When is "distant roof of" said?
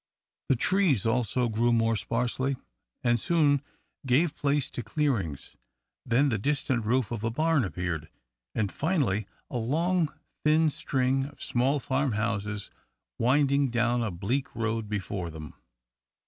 6.39-7.23